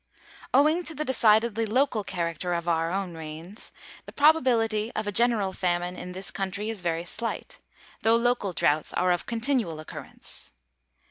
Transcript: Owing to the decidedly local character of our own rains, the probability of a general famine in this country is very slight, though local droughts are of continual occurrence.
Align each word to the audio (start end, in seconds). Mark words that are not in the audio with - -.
Owing 0.51 0.83
to 0.85 0.95
the 0.95 1.05
decidedly 1.05 1.67
local 1.67 2.03
character 2.03 2.55
of 2.55 2.67
our 2.67 2.89
own 2.89 3.13
rains, 3.13 3.71
the 4.07 4.11
probability 4.11 4.91
of 4.95 5.05
a 5.05 5.11
general 5.11 5.53
famine 5.53 5.95
in 5.95 6.13
this 6.13 6.31
country 6.31 6.71
is 6.71 6.81
very 6.81 7.05
slight, 7.05 7.59
though 8.01 8.15
local 8.15 8.51
droughts 8.51 8.93
are 8.93 9.11
of 9.11 9.27
continual 9.27 9.79
occurrence. 9.79 10.49